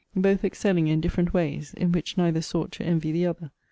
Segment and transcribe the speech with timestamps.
[0.15, 3.51] Both excelling in different ways, in which neither sought to envy the other.